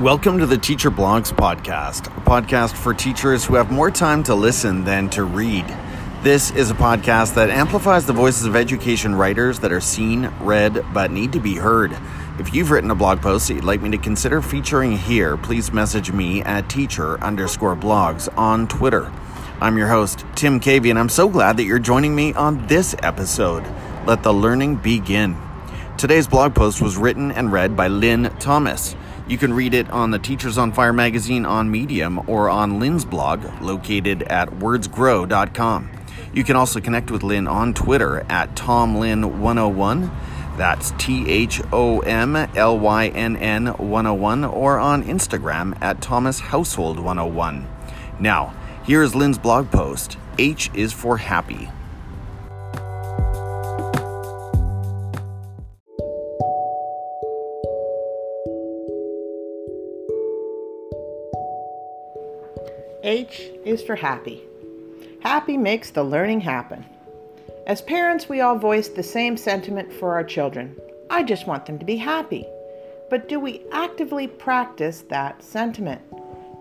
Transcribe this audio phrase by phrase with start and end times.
[0.00, 4.34] Welcome to the Teacher Blogs Podcast, a podcast for teachers who have more time to
[4.34, 5.66] listen than to read.
[6.22, 10.82] This is a podcast that amplifies the voices of education writers that are seen, read,
[10.94, 11.94] but need to be heard.
[12.38, 15.70] If you've written a blog post that you'd like me to consider featuring here, please
[15.70, 19.12] message me at teacher underscore blogs on Twitter.
[19.60, 22.94] I'm your host, Tim Cavey, and I'm so glad that you're joining me on this
[23.02, 23.66] episode.
[24.06, 25.36] Let the learning begin.
[25.98, 28.96] Today's blog post was written and read by Lynn Thomas.
[29.30, 33.04] You can read it on the Teachers on Fire magazine on Medium or on Lynn's
[33.04, 35.88] blog located at wordsgrow.com.
[36.34, 40.10] You can also connect with Lynn on Twitter at ThomLynn101.
[40.56, 46.40] That's T H O M L Y N N 101 or on Instagram at Thomas
[46.40, 47.68] Household 101.
[48.18, 48.52] Now,
[48.84, 51.70] here is Lynn's blog post H is for happy.
[63.10, 64.40] H is for happy.
[65.18, 66.86] Happy makes the learning happen.
[67.66, 70.76] As parents, we all voice the same sentiment for our children.
[71.10, 72.46] I just want them to be happy.
[73.10, 76.00] But do we actively practice that sentiment?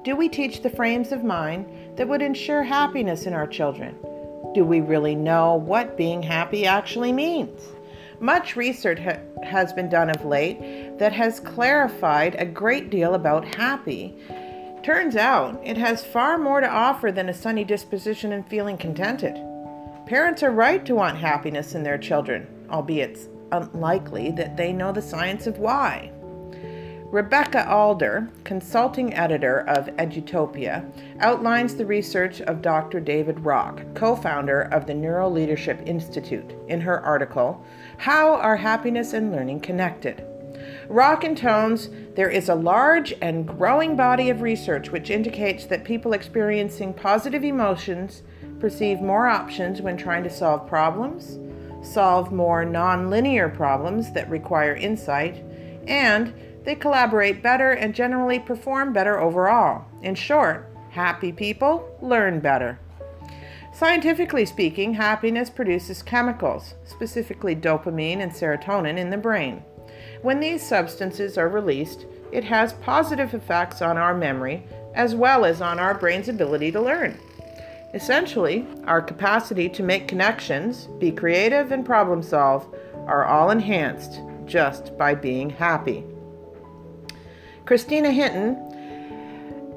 [0.03, 3.95] Do we teach the frames of mind that would ensure happiness in our children?
[4.55, 7.61] Do we really know what being happy actually means?
[8.19, 13.45] Much research ha- has been done of late that has clarified a great deal about
[13.53, 14.17] happy
[14.89, 19.35] Turns out it has far more to offer than a sunny disposition and feeling contented.
[20.07, 24.91] Parents are right to want happiness in their children, albeit it's unlikely that they know
[24.91, 26.11] the science of why.
[27.11, 32.99] Rebecca Alber, consulting editor of Edutopia, outlines the research of Dr.
[32.99, 37.63] David Rock, co founder of the Neuro Leadership Institute, in her article,
[37.97, 40.25] How Are Happiness and Learning Connected?
[40.87, 45.83] Rock and Tones, there is a large and growing body of research which indicates that
[45.83, 48.23] people experiencing positive emotions
[48.59, 51.39] perceive more options when trying to solve problems,
[51.81, 55.43] solve more non-linear problems that require insight,
[55.87, 56.33] and
[56.65, 59.85] they collaborate better and generally perform better overall.
[60.01, 62.79] In short, happy people learn better.
[63.71, 69.63] Scientifically speaking, happiness produces chemicals, specifically dopamine and serotonin, in the brain.
[70.21, 74.63] When these substances are released, it has positive effects on our memory
[74.93, 77.17] as well as on our brain's ability to learn.
[77.93, 82.67] Essentially, our capacity to make connections, be creative, and problem solve
[83.07, 86.03] are all enhanced just by being happy.
[87.65, 88.57] Christina Hinton,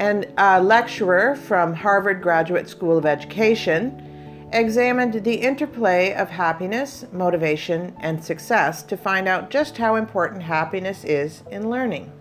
[0.00, 4.11] and a uh, lecturer from Harvard Graduate School of Education,
[4.52, 11.04] examined the interplay of happiness, motivation, and success to find out just how important happiness
[11.04, 12.12] is in learning.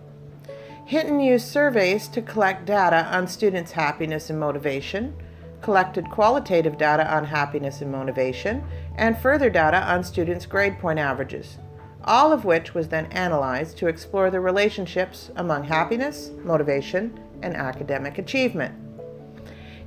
[0.86, 5.14] Hinton used surveys to collect data on students' happiness and motivation,
[5.60, 8.64] collected qualitative data on happiness and motivation,
[8.96, 11.58] and further data on students' grade point averages,
[12.04, 18.18] all of which was then analyzed to explore the relationships among happiness, motivation, and academic
[18.18, 18.74] achievement.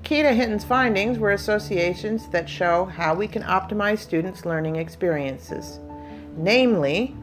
[0.05, 5.79] Key to Hinton's findings were associations that show how we can optimize students' learning experiences.
[6.38, 7.16] Namely,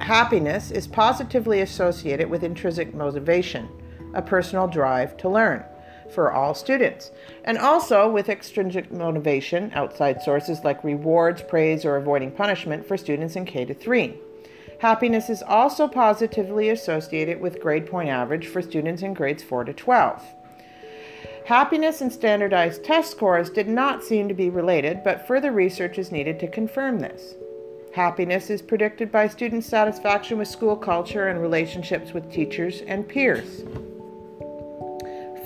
[0.00, 3.68] happiness is positively associated with intrinsic motivation,
[4.14, 5.62] a personal drive to learn
[6.14, 7.10] for all students,
[7.44, 13.36] and also with extrinsic motivation, outside sources like rewards, praise, or avoiding punishment for students
[13.36, 14.14] in K 3.
[14.82, 19.72] Happiness is also positively associated with grade point average for students in grades 4 to
[19.72, 20.34] 12.
[21.46, 26.10] Happiness and standardized test scores did not seem to be related, but further research is
[26.10, 27.36] needed to confirm this.
[27.94, 33.62] Happiness is predicted by student satisfaction with school culture and relationships with teachers and peers.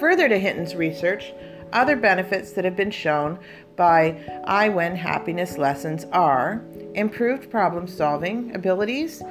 [0.01, 1.35] Further to Hinton's research,
[1.77, 3.39] other benefits that have been shown
[3.77, 6.65] by IWIN happiness lessons are
[6.95, 9.23] improved problem solving abilities,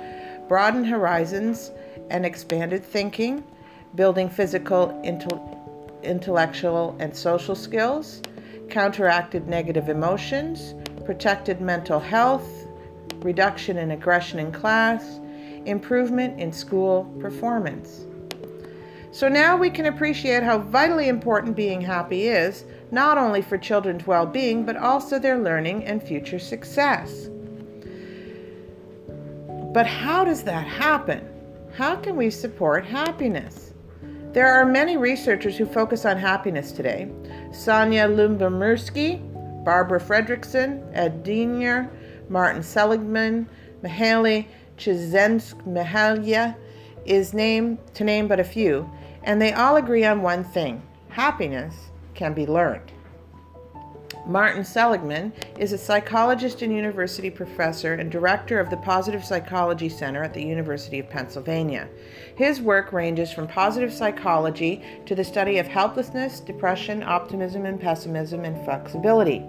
[0.47, 1.71] broadened horizons
[2.11, 3.43] and expanded thinking,
[3.95, 5.01] building physical,
[6.03, 8.21] intellectual, and social skills,
[8.69, 12.47] counteracted negative emotions, protected mental health,
[13.21, 15.19] reduction in aggression in class,
[15.65, 18.05] improvement in school performance.
[19.15, 24.05] So now we can appreciate how vitally important being happy is, not only for children's
[24.05, 27.29] well being, but also their learning and future success.
[29.73, 31.25] But how does that happen?
[31.77, 33.73] How can we support happiness?
[34.33, 37.09] There are many researchers who focus on happiness today
[37.53, 39.21] Sonia Lyubomirsky,
[39.63, 41.89] Barbara Fredrickson, Ed Diener,
[42.27, 43.47] Martin Seligman,
[43.81, 44.47] Mihaly
[44.77, 46.53] Csikszentmihalyi
[47.05, 48.89] is named to name but a few,
[49.23, 51.75] and they all agree on one thing happiness
[52.13, 52.91] can be learned.
[54.27, 60.23] Martin Seligman is a psychologist and university professor and director of the Positive Psychology Center
[60.23, 61.87] at the University of Pennsylvania.
[62.35, 68.45] His work ranges from positive psychology to the study of helplessness, depression, optimism and pessimism,
[68.45, 69.45] and flexibility.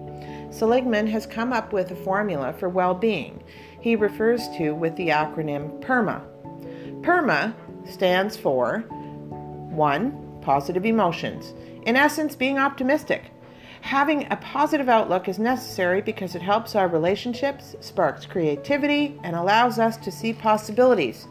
[0.51, 3.43] Seligman has come up with a formula for well being
[3.87, 6.21] he refers to with the acronym PERMA.
[7.07, 7.55] PERMA
[7.89, 10.41] stands for 1.
[10.43, 11.55] Positive emotions.
[11.85, 13.31] In essence, being optimistic.
[13.83, 19.79] Having a positive outlook is necessary because it helps our relationships, sparks creativity, and allows
[19.79, 21.29] us to see possibilities.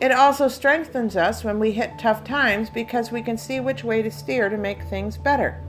[0.00, 4.02] It also strengthens us when we hit tough times because we can see which way
[4.02, 5.60] to steer to make things better.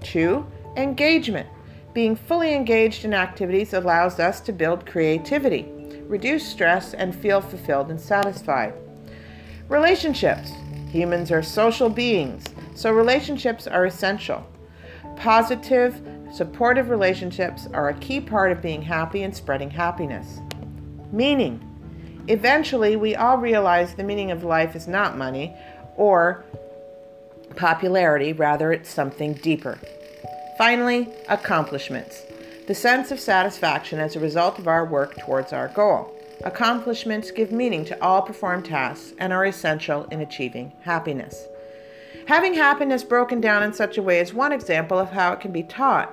[0.00, 0.44] 2.
[0.76, 1.48] Engagement.
[1.94, 5.72] Being fully engaged in activities allows us to build creativity,
[6.08, 8.74] reduce stress, and feel fulfilled and satisfied.
[9.68, 10.52] Relationships.
[10.90, 12.44] Humans are social beings,
[12.74, 14.46] so relationships are essential.
[15.16, 16.00] Positive,
[16.32, 20.40] supportive relationships are a key part of being happy and spreading happiness.
[21.12, 21.62] Meaning.
[22.28, 25.54] Eventually, we all realize the meaning of life is not money
[25.96, 26.44] or
[27.56, 29.78] popularity, rather, it's something deeper.
[30.58, 32.22] Finally, accomplishments.
[32.66, 36.12] The sense of satisfaction as a result of our work towards our goal.
[36.42, 41.46] Accomplishments give meaning to all performed tasks and are essential in achieving happiness.
[42.26, 45.52] Having happiness broken down in such a way is one example of how it can
[45.52, 46.12] be taught.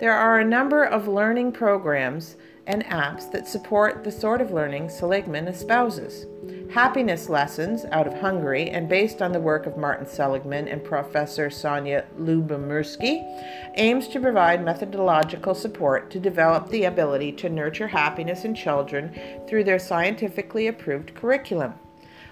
[0.00, 4.88] There are a number of learning programs and apps that support the sort of learning
[4.88, 6.24] Seligman espouses.
[6.74, 11.48] Happiness Lessons out of Hungary and based on the work of Martin Seligman and Professor
[11.48, 13.22] Sonia Lyubomirsky
[13.76, 19.14] aims to provide methodological support to develop the ability to nurture happiness in children
[19.46, 21.74] through their scientifically approved curriculum.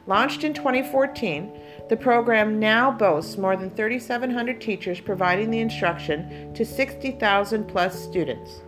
[0.08, 6.64] Launched in 2014, the program now boasts more than 3,700 teachers providing the instruction to
[6.64, 8.62] 60,000 plus students.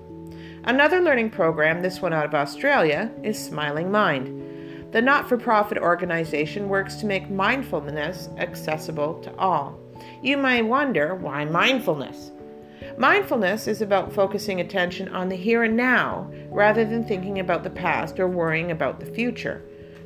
[0.63, 4.54] Another learning program, this one out of Australia, is Smiling Mind.
[4.95, 9.79] The not for profit organization works to make mindfulness accessible to all.
[10.23, 12.31] You may wonder why mindfulness?
[12.97, 17.71] Mindfulness is about focusing attention on the here and now rather than thinking about the
[17.71, 19.65] past or worrying about the future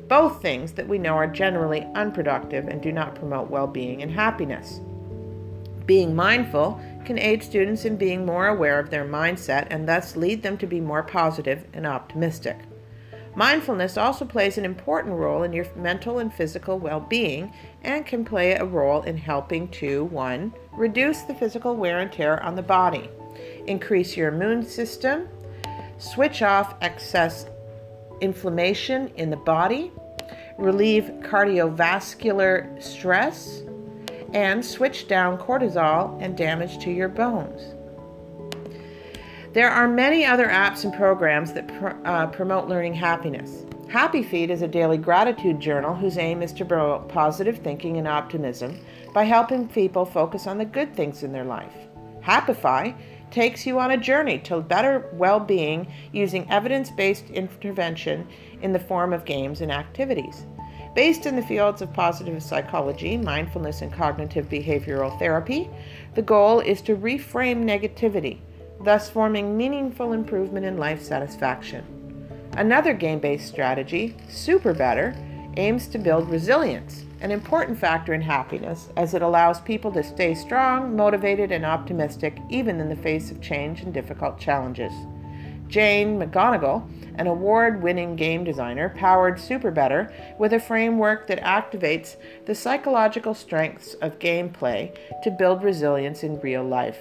[0.09, 4.11] both things that we know are generally unproductive and do not promote well being and
[4.11, 4.81] happiness.
[5.85, 10.41] Being mindful can aid students in being more aware of their mindset and thus lead
[10.41, 12.57] them to be more positive and optimistic.
[13.39, 17.53] Mindfulness also plays an important role in your mental and physical well being
[17.85, 20.53] and can play a role in helping to 1.
[20.73, 23.09] Reduce the physical wear and tear on the body,
[23.65, 25.29] increase your immune system,
[25.99, 27.45] switch off excess
[28.19, 29.93] inflammation in the body,
[30.57, 33.61] relieve cardiovascular stress,
[34.33, 37.73] and switch down cortisol and damage to your bones.
[39.51, 43.65] There are many other apps and programs that pr- uh, promote learning happiness.
[43.87, 48.07] Happy Feed is a daily gratitude journal whose aim is to promote positive thinking and
[48.07, 48.79] optimism
[49.11, 51.73] by helping people focus on the good things in their life.
[52.21, 52.95] Happify
[53.31, 58.27] takes you on a journey to better well being using evidence based intervention
[58.61, 60.45] in the form of games and activities.
[60.93, 65.71] Based in the fields of positive psychology, mindfulness, and cognitive behavioral therapy,
[66.13, 68.41] the goal is to reframe negativity,
[68.81, 71.83] thus forming meaningful improvement in life satisfaction.
[72.53, 75.15] Another game based strategy, Super Better,
[75.57, 80.33] aims to build resilience an important factor in happiness as it allows people to stay
[80.33, 84.93] strong, motivated, and optimistic even in the face of change and difficult challenges.
[85.67, 92.15] Jane McGonigal, an award winning game designer, powered Super Better with a framework that activates
[92.45, 96.97] the psychological strengths of gameplay to build resilience in real life.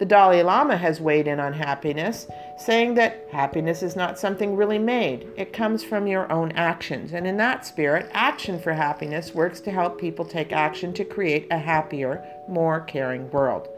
[0.00, 2.26] The Dalai Lama has weighed in on happiness,
[2.58, 5.28] saying that happiness is not something really made.
[5.36, 7.12] It comes from your own actions.
[7.12, 11.46] And in that spirit, Action for Happiness works to help people take action to create
[11.48, 13.68] a happier, more caring world.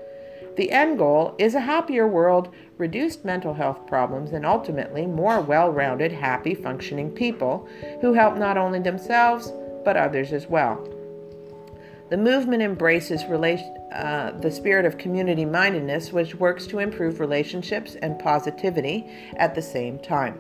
[0.57, 5.71] The end goal is a happier world, reduced mental health problems, and ultimately more well
[5.71, 7.69] rounded, happy, functioning people
[8.01, 9.53] who help not only themselves,
[9.85, 10.96] but others as well.
[12.09, 18.19] The movement embraces uh, the spirit of community mindedness, which works to improve relationships and
[18.19, 20.39] positivity at the same time.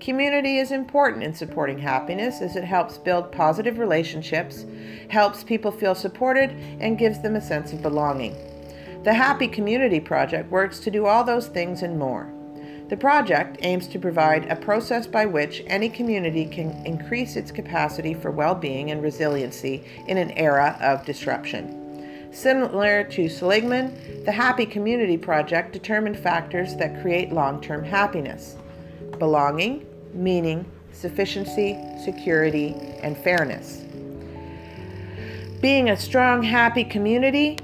[0.00, 4.66] Community is important in supporting happiness as it helps build positive relationships,
[5.08, 8.36] helps people feel supported, and gives them a sense of belonging.
[9.04, 12.30] The Happy Community Project works to do all those things and more.
[12.88, 18.14] The project aims to provide a process by which any community can increase its capacity
[18.14, 21.78] for well being and resiliency in an era of disruption.
[22.32, 28.56] Similar to Seligman, the Happy Community Project determined factors that create long term happiness
[29.18, 33.84] belonging, meaning, sufficiency, security, and fairness.
[35.60, 37.58] Being a strong, happy community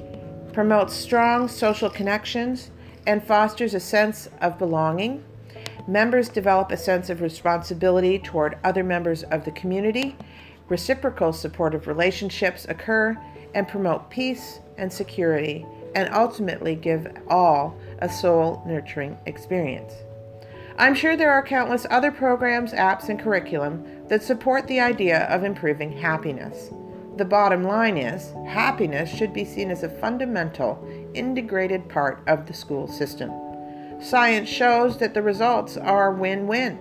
[0.52, 2.70] promotes strong social connections
[3.08, 5.24] and fosters a sense of belonging.
[5.88, 10.14] Members develop a sense of responsibility toward other members of the community.
[10.68, 13.16] Reciprocal supportive relationships occur
[13.54, 19.94] and promote peace and security, and ultimately give all a soul nurturing experience.
[20.76, 25.44] I'm sure there are countless other programs, apps, and curriculum that support the idea of
[25.44, 26.70] improving happiness.
[27.16, 30.78] The bottom line is happiness should be seen as a fundamental,
[31.18, 33.30] integrated part of the school system.
[34.00, 36.78] Science shows that the results are win win.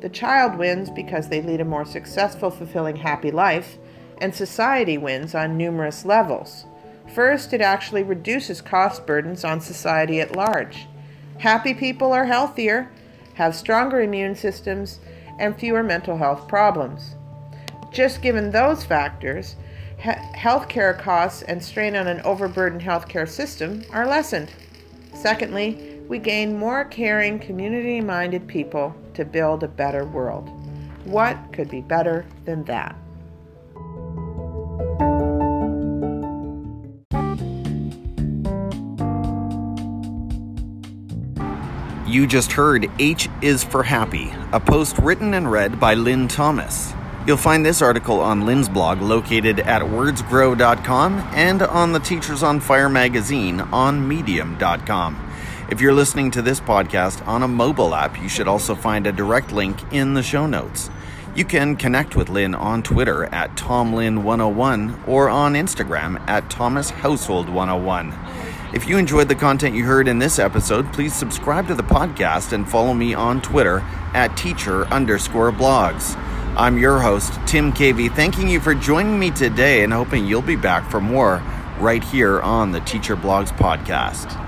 [0.00, 3.78] The child wins because they lead a more successful, fulfilling, happy life,
[4.20, 6.64] and society wins on numerous levels.
[7.14, 10.86] First, it actually reduces cost burdens on society at large.
[11.38, 12.90] Happy people are healthier,
[13.34, 15.00] have stronger immune systems,
[15.38, 17.14] and fewer mental health problems.
[17.92, 19.56] Just given those factors,
[20.04, 24.50] healthcare costs and strain on an overburdened healthcare system are lessened.
[25.14, 30.50] Secondly, we gain more caring, community minded people to build a better world.
[31.04, 32.94] What could be better than that?
[42.06, 46.92] You just heard H is for Happy, a post written and read by Lynn Thomas.
[47.26, 52.60] You'll find this article on Lynn's blog located at wordsgrow.com and on the Teachers on
[52.60, 55.30] Fire magazine on medium.com.
[55.70, 59.12] If you're listening to this podcast on a mobile app, you should also find a
[59.12, 60.90] direct link in the show notes.
[61.34, 68.74] You can connect with Lynn on Twitter at ThomLynn101 or on Instagram at ThomasHousehold101.
[68.74, 72.52] If you enjoyed the content you heard in this episode, please subscribe to the podcast
[72.52, 73.78] and follow me on Twitter
[74.12, 76.18] at teacher underscore blogs.
[76.56, 80.54] I'm your host, Tim Cavey, thanking you for joining me today and hoping you'll be
[80.54, 81.42] back for more
[81.80, 84.43] right here on the Teacher Blogs podcast.